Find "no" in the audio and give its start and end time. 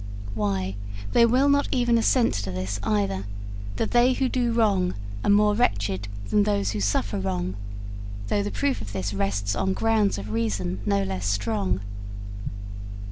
10.87-11.03